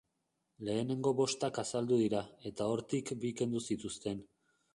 Lehenengo 0.69 1.11
bostak 1.19 1.59
azaldu 1.63 1.99
dira, 2.05 2.23
eta 2.53 2.71
hortik 2.73 3.13
bi 3.27 3.33
kendu 3.43 3.63
zituzten. 3.71 4.27